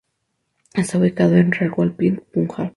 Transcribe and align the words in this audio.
Está 0.73 0.97
ubicado 0.97 1.35
en 1.35 1.51
Rawalpindi, 1.51 2.21
Punjab. 2.33 2.69